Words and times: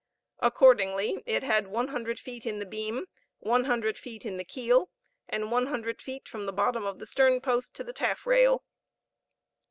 Accordingly, 0.39 1.21
it 1.27 1.43
had 1.43 1.67
one 1.67 1.89
hundred 1.89 2.19
feet 2.19 2.47
in 2.47 2.57
the 2.57 2.65
beam, 2.65 3.05
one 3.37 3.65
hundred 3.65 3.99
feet 3.99 4.25
in 4.25 4.37
the 4.37 4.43
keel, 4.43 4.89
and 5.29 5.51
one 5.51 5.67
hundred 5.67 6.01
feet 6.01 6.27
from 6.27 6.47
the 6.47 6.51
bottom 6.51 6.87
of 6.87 6.97
the 6.97 7.05
stern 7.05 7.39
post 7.39 7.75
to 7.75 7.83
the 7.83 7.93
taffrail. 7.93 8.63